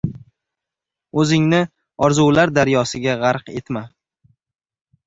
[1.23, 1.59] —O‘zingni
[2.09, 3.89] orzular daryosiga g‘arq etma.